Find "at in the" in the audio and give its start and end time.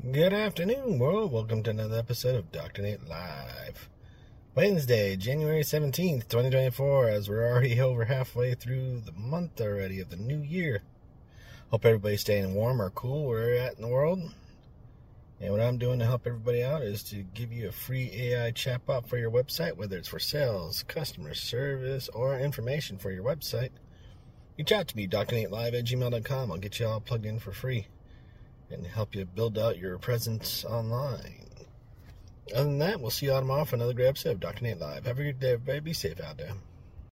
13.58-13.88